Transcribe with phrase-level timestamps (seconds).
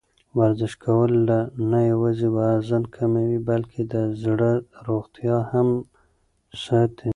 [0.37, 1.11] ورزش کول
[1.71, 4.51] نه یوازې وزن کموي، بلکې د زړه
[4.87, 5.69] روغتیا هم
[6.63, 7.09] ساتي.